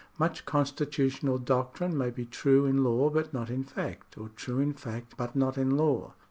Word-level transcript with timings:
Much 0.17 0.45
constitutional 0.47 1.37
doctrine 1.37 1.95
may 1.95 2.09
be 2.09 2.25
true 2.25 2.65
in 2.65 2.83
law 2.83 3.07
but 3.11 3.31
not 3.35 3.51
in 3.51 3.63
fact, 3.63 4.17
or 4.17 4.29
true 4.29 4.57
in 4.57 4.73
fact 4.73 5.15
but 5.15 5.35
not 5.35 5.59
in 5.59 5.77
law. 5.77 6.15